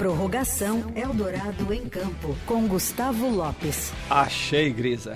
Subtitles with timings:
[0.00, 3.92] Prorrogação Eldorado em Campo, com Gustavo Lopes.
[4.08, 5.14] Achei, Grisa.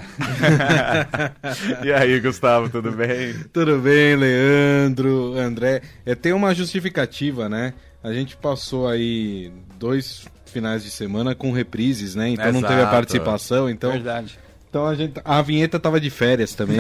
[1.83, 3.33] e aí, Gustavo, tudo bem?
[3.51, 5.81] Tudo bem, Leandro, André.
[6.05, 7.73] É, tem uma justificativa, né?
[8.03, 12.29] A gente passou aí dois finais de semana com reprises, né?
[12.29, 12.61] Então Exato.
[12.61, 13.91] não teve a participação, então...
[13.91, 14.39] Verdade.
[14.75, 16.79] Então a, gente, a vinheta tava de férias também.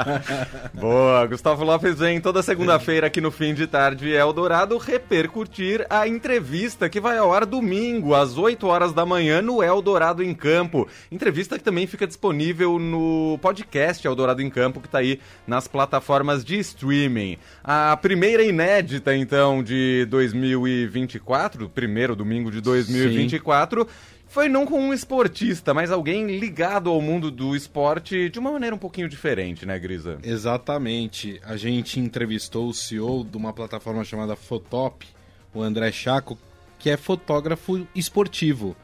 [0.72, 6.88] Boa, Gustavo Lopes vem toda segunda-feira aqui no fim de tarde Eldorado repercutir a entrevista
[6.88, 10.88] que vai ao ar domingo às 8 horas da manhã no Eldorado em Campo.
[11.12, 16.42] Entrevista que também fica disponível no podcast Eldorado em Campo que tá aí nas plataformas
[16.42, 17.36] de streaming.
[17.62, 23.86] A primeira inédita então de 2024, primeiro domingo de 2024.
[24.30, 28.76] Foi não com um esportista, mas alguém ligado ao mundo do esporte de uma maneira
[28.76, 30.18] um pouquinho diferente, né, Grisa?
[30.22, 31.40] Exatamente.
[31.44, 35.04] A gente entrevistou o CEO de uma plataforma chamada Fotop,
[35.52, 36.38] o André Chaco,
[36.78, 38.76] que é fotógrafo esportivo.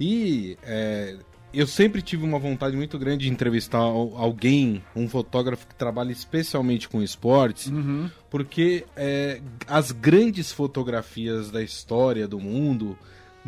[0.00, 1.16] E é,
[1.52, 6.88] eu sempre tive uma vontade muito grande de entrevistar alguém, um fotógrafo que trabalha especialmente
[6.88, 8.08] com esportes, Uhum.
[8.30, 12.96] porque é, as grandes fotografias da história do mundo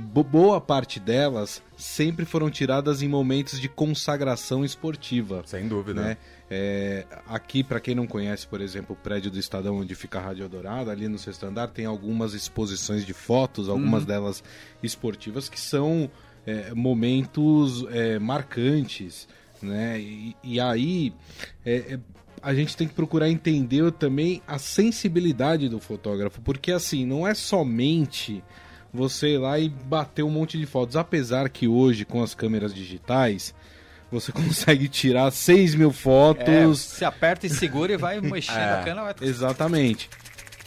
[0.01, 5.43] boa parte delas sempre foram tiradas em momentos de consagração esportiva.
[5.47, 6.03] Sem dúvida.
[6.03, 6.17] Né?
[6.51, 10.23] É, aqui, para quem não conhece, por exemplo, o prédio do Estadão onde fica a
[10.23, 14.43] Rádio Dourada, ali no sexto andar, tem algumas exposições de fotos, algumas delas
[14.83, 16.11] esportivas, que são
[16.47, 19.28] é, momentos é, marcantes.
[19.62, 20.01] Né?
[20.01, 21.12] E, e aí
[21.65, 22.01] é, é,
[22.43, 27.34] a gente tem que procurar entender também a sensibilidade do fotógrafo, porque assim, não é
[27.34, 28.43] somente
[28.92, 30.96] você ir lá e bater um monte de fotos.
[30.96, 33.55] Apesar que hoje, com as câmeras digitais,
[34.10, 36.80] você consegue tirar 6 mil É, fotos.
[36.80, 39.02] se aperta e segura e vai mexendo a cana.
[39.05, 39.14] Vai...
[39.22, 40.08] Exatamente.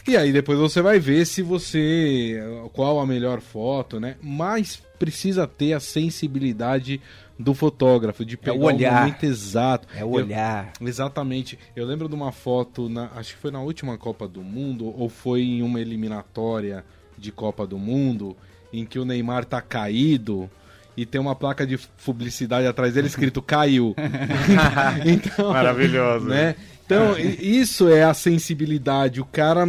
[0.08, 2.42] E aí depois você vai ver se você.
[2.74, 4.16] qual a melhor foto, né?
[4.22, 7.00] Mas precisa ter a sensibilidade
[7.40, 9.02] do fotógrafo, de pegar o olhar.
[9.02, 9.88] momento exato.
[9.96, 10.74] É o Eu- olhar.
[10.82, 11.58] Exatamente.
[11.76, 15.08] Eu lembro de uma foto, na, acho que foi na última Copa do Mundo, ou
[15.10, 16.84] foi em uma eliminatória
[17.18, 18.36] de Copa do Mundo,
[18.72, 20.50] em que o Neymar tá caído
[20.96, 23.96] e tem uma placa de publicidade atrás dele escrito caiu.
[25.06, 26.26] então, Maravilhoso.
[26.28, 26.56] né?
[26.86, 29.66] Então, isso é a sensibilidade, o cara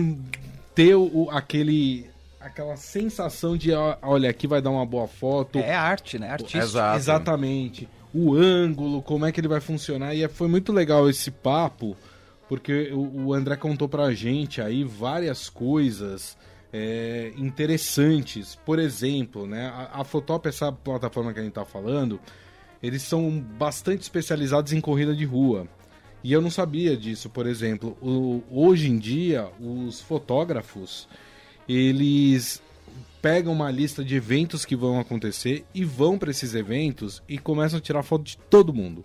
[0.74, 2.06] ter o, aquele
[2.40, 3.72] aquela sensação de
[4.02, 5.58] olha, aqui vai dar uma boa foto.
[5.58, 6.36] É arte, né?
[6.54, 6.98] Exato.
[6.98, 7.88] Exatamente.
[8.12, 10.14] O ângulo, como é que ele vai funcionar.
[10.14, 11.96] E é- foi muito legal esse papo,
[12.48, 16.36] porque o, o André contou pra gente aí várias coisas
[16.76, 18.58] é, interessantes.
[18.66, 22.18] Por exemplo, né, a, a Fotop, essa plataforma que a gente tá falando,
[22.82, 25.68] eles são bastante especializados em corrida de rua.
[26.22, 27.96] E eu não sabia disso, por exemplo.
[28.02, 31.06] O- hoje em dia, os fotógrafos,
[31.68, 32.60] eles
[33.22, 37.78] pegam uma lista de eventos que vão acontecer e vão para esses eventos e começam
[37.78, 39.02] a tirar foto de todo mundo.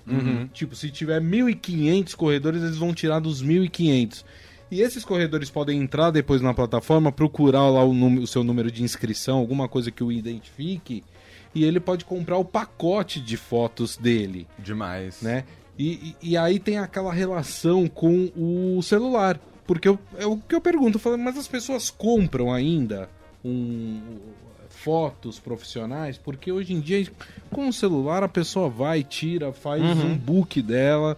[0.54, 4.26] Tipo, se tiver 1.500 corredores, eles vão tirar dos 1.500.
[4.72, 8.72] E esses corredores podem entrar depois na plataforma, procurar lá o, número- o seu número
[8.72, 11.04] de inscrição, alguma coisa que o identifique,
[11.56, 15.22] e ele pode comprar o pacote de fotos dele Demais.
[15.22, 15.44] né?
[15.78, 19.40] E, e, e aí tem aquela relação com o celular.
[19.66, 23.10] Porque eu, é o que eu pergunto, eu falo, mas as pessoas compram ainda
[23.46, 24.02] um,
[24.70, 26.18] fotos profissionais?
[26.18, 27.08] Porque hoje em dia,
[27.52, 31.18] com o celular, a pessoa vai, tira, faz um book dela.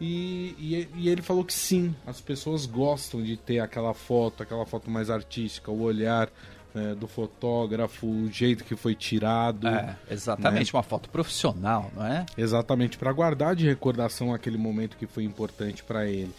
[0.00, 4.64] E, e, e ele falou que sim, as pessoas gostam de ter aquela foto, aquela
[4.64, 6.30] foto mais artística, o olhar
[6.74, 9.68] né, do fotógrafo, o jeito que foi tirado.
[9.68, 12.24] É, exatamente, uma foto profissional, não é?
[12.36, 16.32] Exatamente, para guardar de recordação aquele momento que foi importante para ele.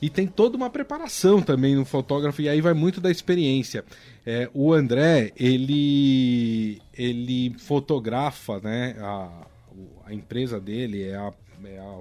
[0.00, 3.84] E tem toda uma preparação também no fotógrafo, e aí vai muito da experiência.
[4.24, 8.94] É, o André, ele, ele fotografa, né?
[9.00, 9.46] A,
[10.06, 11.32] a empresa dele é a,
[11.64, 11.98] é a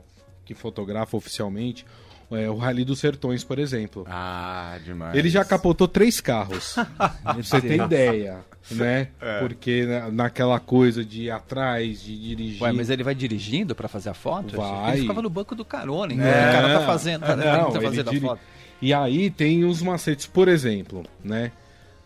[0.48, 1.86] que fotografa oficialmente
[2.32, 4.06] é, o Rally dos Sertões, por exemplo.
[4.10, 5.16] Ah, demais.
[5.16, 6.76] Ele já capotou três carros.
[7.24, 8.40] pra você ter ideia,
[8.72, 9.08] né?
[9.22, 9.40] É.
[9.40, 12.62] Porque na- naquela coisa de ir atrás, de dirigir.
[12.64, 14.58] Ué, mas ele vai dirigindo pra fazer a foto?
[14.58, 14.94] Vai.
[14.94, 16.50] Ele ficava no banco do carona, enquanto É.
[16.50, 18.42] o cara tá fazendo, tá, Não, tá fazendo a foto.
[18.82, 21.52] E aí tem uns macetes, por exemplo, né?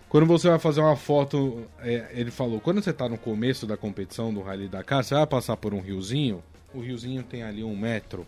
[0.08, 3.76] Quando você vai fazer uma foto, é, ele falou, quando você tá no começo da
[3.76, 6.44] competição do Rally Dakar, você vai passar por um riozinho,
[6.74, 8.28] o riozinho tem ali um metro,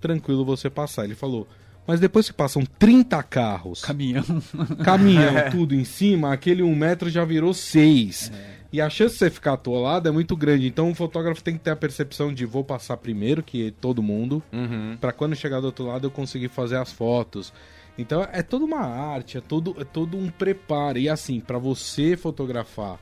[0.00, 1.04] tranquilo você passar.
[1.04, 1.46] Ele falou,
[1.86, 4.24] mas depois que passam 30 carros, Caminhão.
[4.84, 8.30] caminhão, tudo em cima, aquele um metro já virou seis.
[8.72, 10.66] E a chance de você ficar atolado é muito grande.
[10.66, 14.42] Então o fotógrafo tem que ter a percepção de vou passar primeiro que todo mundo,
[14.52, 14.96] Uhum.
[15.00, 17.52] Pra quando chegar do outro lado eu conseguir fazer as fotos.
[17.98, 20.98] Então é toda uma arte, é todo, é todo um preparo.
[20.98, 23.00] E assim, para você fotografar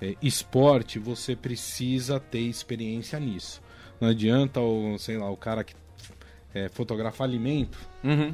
[0.00, 3.62] é, esporte, você precisa ter experiência nisso.
[3.98, 5.74] Não adianta o, sei lá, o cara que
[6.56, 8.32] é, fotografa alimento, Uhum.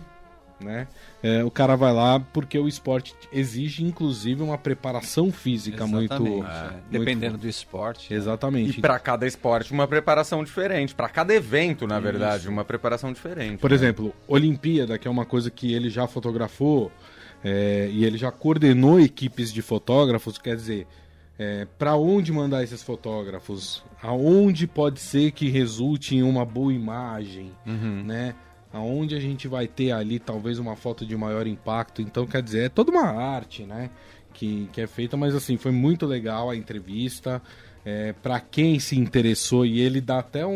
[0.61, 0.87] né?
[1.23, 6.19] É, o cara vai lá porque o esporte exige, inclusive, uma preparação física muito, é.
[6.19, 6.47] muito
[6.89, 8.15] Dependendo do esporte.
[8.15, 8.79] Exatamente.
[8.79, 13.59] E para cada esporte uma preparação diferente, para cada evento, na verdade, uma preparação diferente.
[13.59, 13.77] Por né?
[13.77, 16.93] exemplo, Olimpíada, que é uma coisa que ele já fotografou
[17.43, 20.87] é, e ele já coordenou equipes de fotógrafos, quer dizer,
[21.43, 27.50] é, para onde mandar esses fotógrafos, aonde pode ser que resulte em uma boa imagem,
[27.67, 28.03] Uhum.
[28.05, 28.35] né?
[28.73, 32.00] Aonde a gente vai ter ali talvez uma foto de maior impacto.
[32.00, 33.91] Então, quer dizer, é toda uma arte, né?
[34.33, 37.43] Que, que é feita, mas assim, foi muito legal a entrevista.
[37.85, 40.55] É, para quem se interessou, e ele dá até um-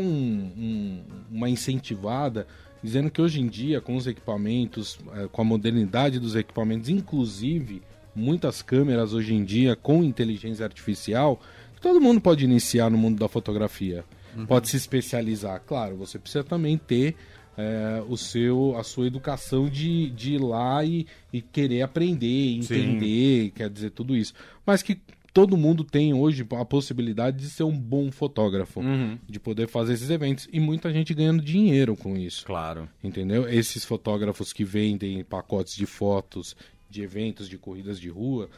[0.56, 2.46] um- uma incentivada,
[2.82, 7.82] dizendo que hoje em dia, com os equipamentos, é, com a modernidade dos equipamentos, inclusive
[8.16, 11.40] muitas câmeras hoje em dia com inteligência artificial,
[11.80, 14.04] todo mundo pode iniciar no mundo da fotografia,
[14.48, 15.62] pode se especializar.
[15.66, 17.14] Claro, você precisa também ter
[17.56, 22.74] é, o seu, a sua educação de, de ir lá e, e querer aprender, Sim.
[22.74, 24.34] entender, quer dizer, tudo isso.
[24.66, 24.98] Mas que
[25.32, 29.18] todo mundo tem hoje a possibilidade de ser um bom fotógrafo, Uhum.
[29.28, 30.48] de poder fazer esses eventos.
[30.52, 32.44] E muita gente ganhando dinheiro com isso.
[32.46, 32.88] Claro.
[33.04, 33.46] Entendeu?
[33.48, 36.56] Esses fotógrafos que vendem pacotes de fotos
[36.88, 38.48] de eventos, de corridas de rua,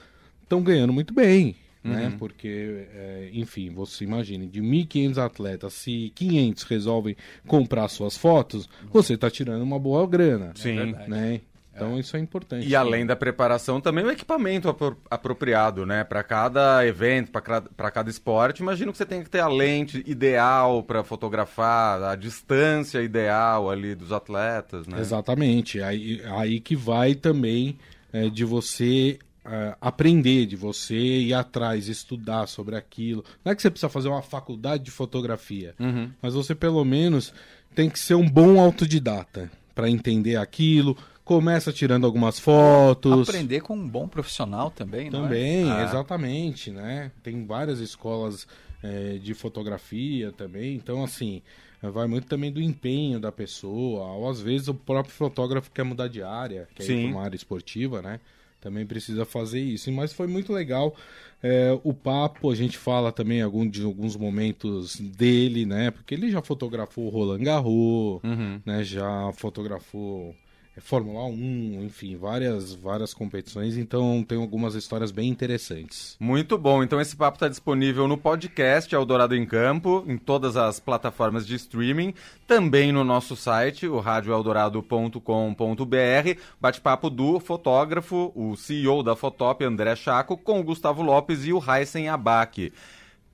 [0.42, 1.56] estão ganhando muito bem.
[1.82, 2.08] Né?
[2.08, 2.18] Uhum.
[2.18, 7.16] Porque, é, enfim, você imagine, de 1.500 atletas, se 500 resolvem
[7.46, 10.52] comprar suas fotos, você está tirando uma boa grana.
[10.56, 10.76] Sim.
[10.76, 11.10] verdade.
[11.10, 11.40] Né?
[11.78, 12.66] Então isso é importante.
[12.66, 16.02] E além da preparação, também o equipamento apro- apropriado, né?
[16.02, 20.82] Para cada evento, para cada esporte, imagino que você tem que ter a lente ideal
[20.82, 24.98] para fotografar, a distância ideal ali dos atletas, né?
[24.98, 25.80] Exatamente.
[25.80, 27.78] Aí, aí que vai também
[28.12, 33.24] é, de você é, aprender, de você ir atrás, estudar sobre aquilo.
[33.44, 36.10] Não é que você precisa fazer uma faculdade de fotografia, Uhum.
[36.20, 37.32] mas você pelo menos
[37.74, 40.96] tem que ser um bom autodidata para entender aquilo.
[41.24, 43.28] Começa tirando algumas fotos.
[43.28, 45.22] Aprender com um bom profissional também, não é?
[45.24, 45.84] Também, Ah.
[45.84, 47.12] exatamente, né?
[47.22, 48.46] Tem várias escolas
[48.82, 51.42] é, de fotografia também, então assim,
[51.82, 56.08] vai muito também do empenho da pessoa, ou às vezes o próprio fotógrafo quer mudar
[56.08, 57.02] de área, quer ir Sim.
[57.02, 58.20] para uma área esportiva, né?
[58.60, 59.90] Também precisa fazer isso.
[59.92, 60.92] Mas foi muito legal
[61.40, 65.92] é, o papo, a gente fala também algum, de alguns momentos dele, né?
[65.92, 68.60] Porque ele já fotografou o Roland Garros, Uhum.
[68.66, 68.82] né?
[68.82, 70.34] Já fotografou
[70.80, 76.16] Fórmula 1, enfim, várias, várias competições, então tem algumas histórias bem interessantes.
[76.18, 76.82] Muito bom.
[76.82, 81.54] Então esse papo está disponível no podcast Eldorado em Campo, em todas as plataformas de
[81.56, 82.14] streaming,
[82.46, 86.40] também no nosso site, o radioeldorado.com.br.
[86.60, 91.62] Bate-papo do fotógrafo, o CEO da Fotop, André Chaco, com o Gustavo Lopes e o
[91.62, 92.72] Heisen Abac.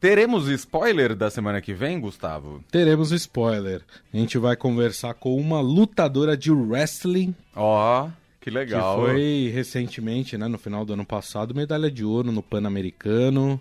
[0.05, 2.63] Teremos spoiler da semana que vem, Gustavo?
[2.71, 3.81] Teremos spoiler.
[4.13, 8.09] A gente vai conversar com uma lutadora de wrestling Ó,
[8.39, 9.01] que que legal.
[9.01, 13.59] foi recentemente, né, no final do ano passado, medalha de ouro no Pan-Americano.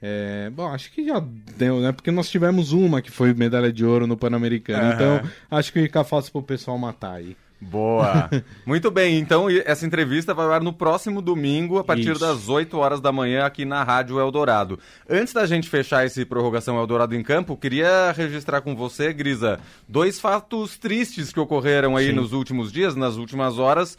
[0.00, 1.20] É, bom, acho que já
[1.56, 1.90] deu, né?
[1.90, 4.84] Porque nós tivemos uma que foi medalha de ouro no Pan-Americano.
[4.84, 4.94] Aham.
[4.94, 7.36] Então, acho que fica fácil pro pessoal matar aí.
[7.62, 8.28] Boa!
[8.66, 12.20] Muito bem, então essa entrevista vai ao ar no próximo domingo, a partir Isso.
[12.20, 14.78] das 8 horas da manhã, aqui na Rádio Eldorado.
[15.08, 20.18] Antes da gente fechar esse prorrogação Eldorado em Campo, queria registrar com você, Grisa, dois
[20.18, 22.14] fatos tristes que ocorreram aí Sim.
[22.14, 23.96] nos últimos dias, nas últimas horas.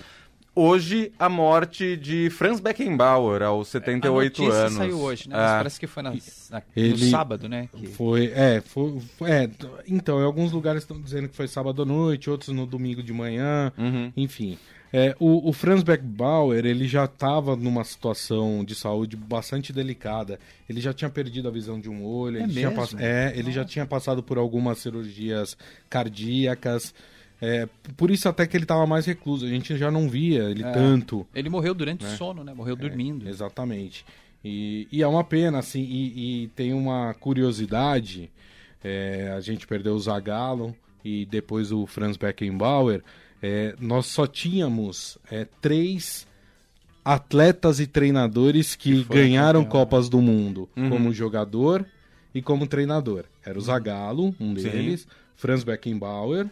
[0.56, 4.74] Hoje, a morte de Franz Beckenbauer, aos 78 a notícia anos.
[4.78, 5.36] saiu hoje, né?
[5.36, 7.70] Ah, Mas parece que foi na, no sábado, né?
[7.76, 7.88] Que...
[7.88, 9.50] Foi, é, foi, é,
[9.88, 13.12] então, em alguns lugares estão dizendo que foi sábado à noite, outros no domingo de
[13.12, 14.12] manhã, Uhum.
[14.16, 14.60] enfim.
[14.96, 20.40] É, o, o Franz Beckenbauer, ele já estava numa situação de saúde bastante delicada.
[20.70, 22.80] Ele já tinha perdido a visão de um olho, É ele, tinha, mesmo?
[22.80, 25.58] pass- é, ele já tinha passado por algumas cirurgias
[25.90, 26.94] cardíacas.
[27.46, 29.46] É, por isso até que ele estava mais recluso.
[29.46, 30.72] A gente já não via ele É.
[30.72, 31.28] tanto.
[31.36, 32.54] Ele morreu durante o sono, né?
[32.54, 33.28] Morreu dormindo.
[33.28, 34.06] Exatamente.
[34.46, 38.30] E, e é uma pena, assim, e, e tem uma curiosidade.
[38.82, 40.74] é, a gente perdeu o Zagallo
[41.04, 43.02] e depois o Franz Beckenbauer.
[43.42, 46.26] é, nós só tínhamos é, três
[47.04, 50.90] atletas e treinadores que, foram ganharam campeão, Copas do Mundo Uhum.
[50.90, 51.86] como jogador
[52.34, 53.26] e como treinador.
[53.46, 54.70] Era o Zagallo, um Sim.
[54.70, 56.50] deles, Franz Beckenbauer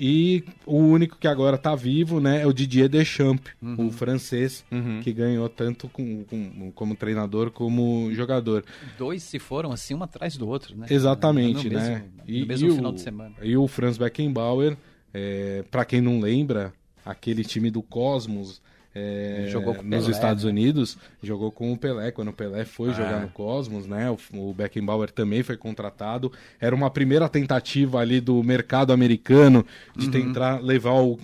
[0.00, 5.00] e o único que agora tá vivo, né, é o Didier Deschamps, o francês, Uhum.
[5.02, 8.64] que ganhou tanto com, com- como treinador como jogador.
[8.98, 10.86] Dois se foram assim, um atrás do outro, né?
[10.88, 12.02] Exatamente, no né?
[12.26, 13.34] mesmo, no mesmo o- final de semana.
[13.42, 14.76] E o Franz Beckenbauer,
[15.12, 16.72] é, para quem não lembra,
[17.04, 18.62] aquele time do Cosmos
[18.94, 20.44] é, jogou nos Estados?
[20.44, 22.94] Unidos, jogou com o Pelé, quando o Pelé foi É.
[22.94, 24.10] jogar no Cosmos, né?
[24.10, 26.32] O, o Beckenbauer também foi contratado.
[26.60, 29.64] Era uma primeira tentativa ali do mercado americano
[29.96, 31.18] de tentar levar o,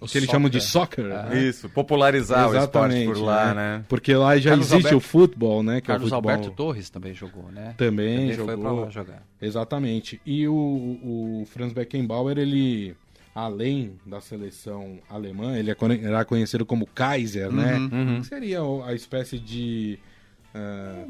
[0.00, 1.04] o que eles chamam de soccer.
[1.06, 1.42] né?
[1.42, 3.78] Isso, popularizar o esporte por lá, né?
[3.78, 3.84] né?
[3.88, 5.80] Porque lá já Carlos existe Alberto- o futebol, né?
[5.80, 6.30] Que Carlos é o futebol...
[6.30, 7.74] Alberto Torres também jogou, né?
[7.76, 8.80] Também, foi pra jogou.
[8.84, 9.22] lá jogar.
[9.42, 10.20] Exatamente.
[10.24, 12.94] E o, o Franz Beckenbauer, ele,
[13.34, 17.76] além da seleção alemã, ele é era conhecido como Kaiser, né?
[17.78, 18.20] uhum.
[18.20, 19.98] Que seria o- a espécie de.
[20.54, 21.04] ah,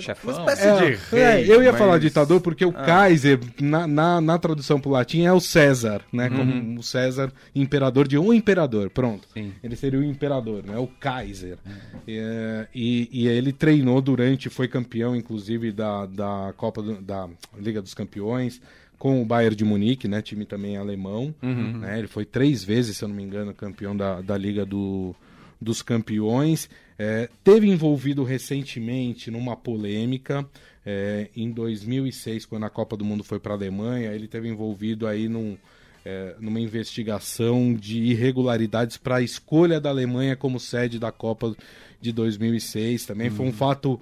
[0.00, 0.32] Chefão.
[0.32, 3.84] Uma espécie é, de é, rei, eu ia mas- falar ditador porque o Kaiser, na,
[3.84, 6.30] na, na tradução pro latim, é o César, né?
[6.30, 9.26] Como o César, imperador de um imperador, pronto.
[9.34, 9.52] Sim.
[9.60, 10.78] Ele seria o imperador, né?
[10.78, 11.58] O Kaiser.
[12.06, 17.82] É, e, e ele treinou durante, foi campeão, inclusive, da, da Copa do- da Liga
[17.82, 18.60] dos Campeões
[18.98, 20.20] com o Bayern de Munique, né?
[20.20, 21.34] Time também alemão.
[21.80, 21.98] né?
[21.98, 25.14] Ele foi três vezes, se eu não me engano, campeão da, da Liga do,
[25.60, 26.68] dos Campeões.
[26.98, 30.44] É, teve envolvido recentemente numa polêmica
[30.84, 34.12] é, em 2006, quando a Copa do Mundo foi para a Alemanha.
[34.12, 35.56] Ele teve envolvido aí num,
[36.04, 41.54] é, numa investigação de irregularidades para a escolha da Alemanha como sede da Copa
[42.00, 43.06] de 2006.
[43.06, 44.00] Também foi um fato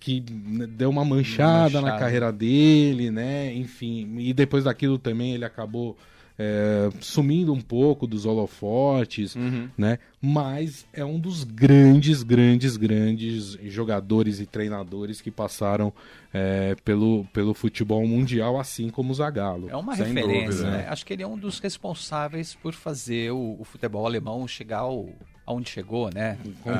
[0.00, 1.98] que deu uma manchada, na Manchada.
[2.00, 3.54] carreira dele, né?
[3.54, 5.96] Enfim, e depois daquilo também ele acabou
[6.38, 9.36] é, sumindo um pouco dos holofotes,
[9.76, 9.98] né?
[10.20, 15.92] Mas é um dos grandes, grandes, grandes jogadores e treinadores que passaram
[16.32, 19.68] é, pelo, pelo futebol mundial, assim como o Zagallo.
[19.68, 20.76] É uma referência, dúvida, né?
[20.78, 20.88] né?
[20.88, 25.10] Acho que ele é um dos responsáveis por fazer o, o futebol alemão chegar ao,
[25.52, 26.36] aonde chegou, né?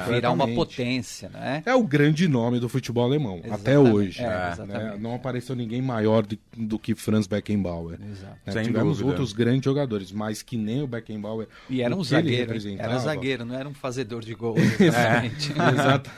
[0.08, 1.62] Virar uma potência, né?
[1.64, 4.20] É o grande nome do futebol alemão, até Exatamente, hoje.
[4.22, 4.50] é, né?
[4.52, 5.00] exatamente.
[5.00, 7.98] Não apareceu ninguém maior de- do que Franz Beckenbauer.
[8.10, 8.36] Exato.
[8.46, 8.62] né?
[8.62, 9.08] Tivemos dúvida.
[9.10, 11.46] outros grandes jogadores, mas que nem o Beckenbauer.
[11.70, 15.52] E era o um zagueiro, era zagueiro, não era um fazedor de gols, exatamente.
[15.72, 16.10] Exata-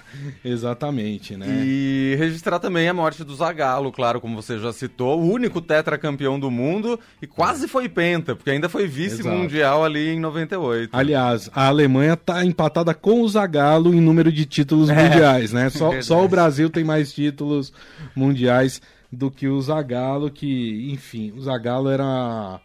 [0.45, 1.47] exatamente, né?
[1.65, 6.39] E registrar também a morte do Zagallo, claro, como você já citou, o único tetracampeão
[6.39, 10.91] do mundo e quase foi penta, porque ainda foi vice-mundial ali em 98.
[10.93, 15.03] Aliás, a Alemanha tá empatada com o Zagallo em número de títulos É.
[15.09, 15.71] mundiais, né?
[15.71, 17.73] Só, só o Brasil tem mais títulos
[18.15, 22.61] mundiais do que o Zagallo, que, enfim, o Zagallo era...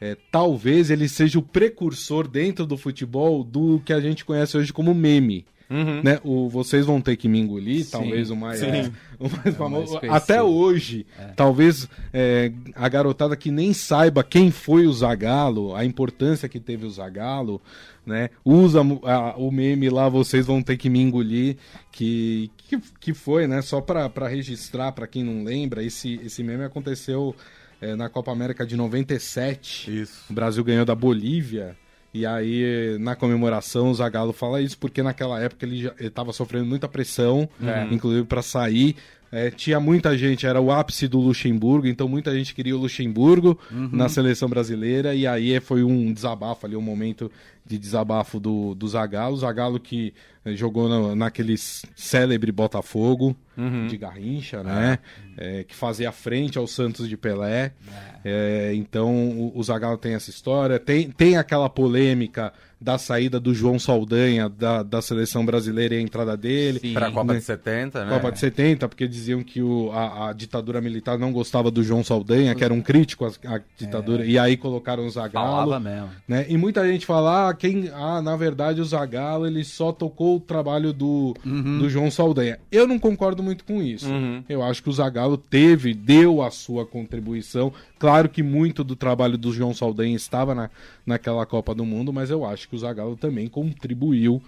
[0.00, 4.72] é, talvez ele seja o precursor dentro do futebol do que a gente conhece hoje
[4.72, 5.44] como meme.
[5.68, 6.00] Uhum.
[6.02, 6.20] Né?
[6.22, 9.98] O, vocês vão ter que me engolir, Sim, talvez o mais, é, o mais famoso.
[9.98, 10.12] conhecido.
[10.14, 11.04] Até hoje,
[11.34, 16.86] talvez é, a garotada que nem saiba quem foi o Zagalo, a importância que teve
[16.86, 17.60] o Zagalo,
[18.06, 18.30] né?
[18.44, 21.56] Usa a- o meme lá, vocês vão ter que me engolir,
[21.90, 23.60] que, que, que foi, né?
[23.62, 27.34] Só para registrar, para quem não lembra, esse, esse meme aconteceu
[27.80, 30.02] é, na Copa América de 97.
[30.02, 30.24] Isso.
[30.30, 31.76] O Brasil ganhou da Bolívia.
[32.16, 36.88] E aí, na comemoração, o Zagallo fala isso porque naquela época ele estava sofrendo muita
[36.88, 37.48] pressão,
[37.90, 38.96] inclusive para sair.
[39.30, 43.58] É, tinha muita gente, era o ápice do Luxemburgo, então muita gente queria o Luxemburgo
[43.92, 45.14] na seleção brasileira.
[45.14, 47.30] E aí foi um desabafo ali, um momento
[47.66, 49.36] de desabafo do, do Zagallo.
[49.36, 53.36] Zagallo que eh, jogou na, naquele célebre Botafogo
[53.88, 54.98] de Garrincha, né?
[55.36, 57.72] É, que fazia frente ao Santos de Pelé.
[58.24, 60.78] É, então o, o Zagallo tem essa história.
[60.78, 66.00] Tem, tem aquela polêmica da saída do João Saldanha da, da seleção brasileira e a
[66.00, 66.78] entrada dele.
[66.80, 66.92] Sim.
[66.92, 67.38] Pra Copa né?
[67.38, 68.10] de 70, né?
[68.10, 72.04] Copa de 70, porque diziam que o, a, a ditadura militar não gostava do João
[72.04, 75.70] Saldanha, que era um crítico à, à ditadura, e aí colocaram o Zagallo.
[75.70, 76.10] Falava mesmo.
[76.28, 76.44] Né?
[76.48, 80.40] E muita gente fala, ah, quem, ah, na verdade o Zagallo ele só tocou o
[80.40, 82.58] trabalho do, do João Saldanha.
[82.70, 84.08] Eu não concordo muito com isso.
[84.08, 84.44] Uhum.
[84.48, 87.72] Eu acho que o Zagallo teve, deu a sua contribuição.
[87.98, 90.70] Claro que muito do trabalho do João Saldanha estava na,
[91.04, 94.40] naquela Copa do Mundo, mas eu acho que o Zagallo também contribuiu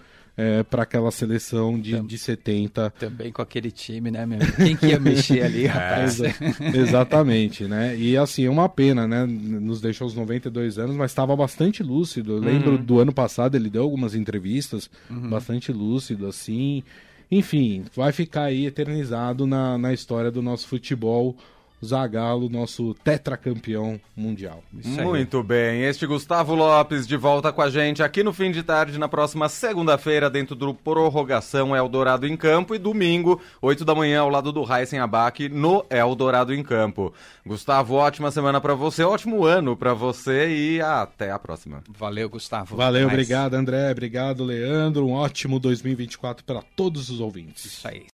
[0.70, 4.38] para aquela seleção de, de 70 Também com aquele time, né, meu?
[4.56, 6.20] Quem que ia mexer ali, rapaz?
[6.20, 6.34] Exa-
[6.74, 7.96] exatamente, né?
[7.96, 9.26] E assim, é uma pena, né?
[9.26, 12.32] Nos deixou aos 92 anos, mas estava bastante lúcido.
[12.34, 14.88] Eu lembro do ano passado, ele deu algumas entrevistas
[15.28, 16.82] bastante lúcido, assim.
[17.30, 21.36] Enfim, vai ficar aí eternizado na, na história do nosso futebol.
[21.84, 24.62] Zagallo, nosso tetracampeão mundial.
[24.78, 25.06] Isso aí.
[25.06, 28.98] Muito bem, este Gustavo Lopes de volta com a gente aqui no fim de tarde,
[28.98, 34.28] na próxima segunda-feira, dentro do Prorrogação Eldorado em Campo e domingo, 8 da manhã, ao
[34.28, 37.12] lado do Heisen Abac, no Eldorado em Campo.
[37.46, 41.82] Gustavo, ótima semana pra você, ótimo ano pra você e até a próxima.
[41.88, 42.76] Valeu, Gustavo.
[42.76, 43.90] Valeu, Mas- obrigado, André.
[43.90, 45.06] Obrigado, Leandro.
[45.06, 47.64] Um ótimo 2024 para todos os ouvintes.
[47.64, 48.06] Isso aí.